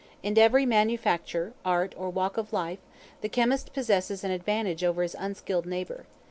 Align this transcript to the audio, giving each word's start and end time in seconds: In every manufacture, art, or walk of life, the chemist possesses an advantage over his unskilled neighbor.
In 0.23 0.35
every 0.35 0.65
manufacture, 0.65 1.53
art, 1.63 1.93
or 1.95 2.09
walk 2.09 2.35
of 2.35 2.51
life, 2.51 2.79
the 3.21 3.29
chemist 3.29 3.71
possesses 3.71 4.23
an 4.23 4.31
advantage 4.31 4.83
over 4.83 5.03
his 5.03 5.15
unskilled 5.19 5.67
neighbor. 5.67 6.07